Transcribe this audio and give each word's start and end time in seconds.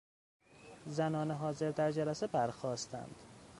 زنان 0.85 1.31
حاضر 1.31 1.71
در 1.71 1.91
جلسه 1.91 2.27
برخاستند. 2.27 3.15